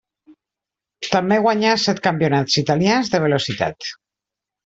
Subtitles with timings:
[1.15, 3.93] També guanyà set campionats italians de velocitat.